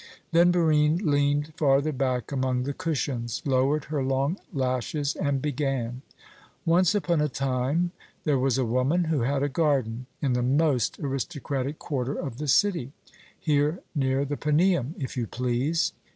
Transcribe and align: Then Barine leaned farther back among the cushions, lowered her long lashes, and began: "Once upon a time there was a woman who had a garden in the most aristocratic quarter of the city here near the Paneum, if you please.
Then 0.31 0.49
Barine 0.49 0.97
leaned 1.05 1.53
farther 1.57 1.91
back 1.91 2.31
among 2.31 2.63
the 2.63 2.73
cushions, 2.73 3.39
lowered 3.45 3.85
her 3.93 4.01
long 4.01 4.39
lashes, 4.51 5.15
and 5.15 5.39
began: 5.39 6.01
"Once 6.65 6.95
upon 6.95 7.21
a 7.21 7.29
time 7.29 7.91
there 8.23 8.39
was 8.39 8.57
a 8.57 8.65
woman 8.65 9.03
who 9.03 9.19
had 9.19 9.43
a 9.43 9.47
garden 9.47 10.07
in 10.19 10.33
the 10.33 10.41
most 10.41 10.99
aristocratic 10.99 11.77
quarter 11.77 12.15
of 12.15 12.37
the 12.39 12.47
city 12.47 12.93
here 13.39 13.81
near 13.93 14.25
the 14.25 14.37
Paneum, 14.37 14.95
if 14.97 15.15
you 15.15 15.27
please. 15.27 15.93